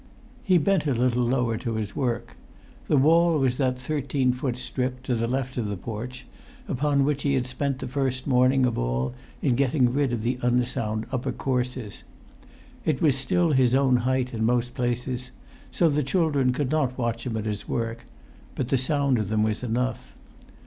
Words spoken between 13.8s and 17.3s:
height in most places; so the children could not[Pg 190] watch